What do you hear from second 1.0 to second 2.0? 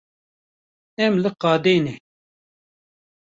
Em li qadê ne.